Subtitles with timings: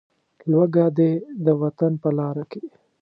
[0.49, 1.11] لوږه دې
[1.45, 2.61] د وطن په لاره کې.